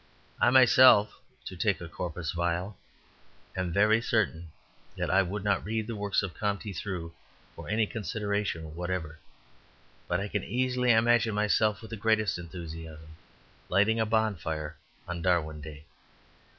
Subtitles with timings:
[0.39, 2.75] I myself, to take a corpus vile,
[3.55, 4.51] am very certain
[4.97, 7.13] that I would not read the works of Comte through
[7.55, 9.19] for any consideration whatever.
[10.07, 13.15] But I can easily imagine myself with the greatest enthusiasm
[13.69, 14.75] lighting a bonfire
[15.07, 15.85] on Darwin Day.